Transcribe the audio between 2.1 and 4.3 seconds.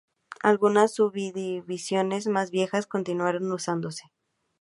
más viejas continuaron usándose.